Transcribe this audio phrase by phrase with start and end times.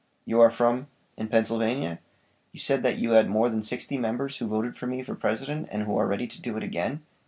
[0.25, 1.99] You are from, in Pennsylvania?
[2.53, 5.69] You said that you had more than sixty members who voted for me for President,
[5.71, 7.01] and who are ready to do it again"?